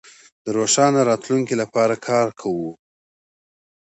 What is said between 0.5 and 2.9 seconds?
روښانه راتلونکي لپاره کار کوو.